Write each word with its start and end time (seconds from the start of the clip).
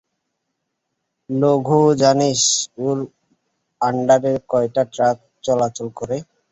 লগু, 1.29 1.79
জানিস 2.01 2.41
ওর 2.83 2.97
আন্ডারে 3.81 4.33
কয়টা 4.51 4.83
ট্রাক 4.93 5.17
চলাচল 5.43 5.87
করে? 5.99 6.17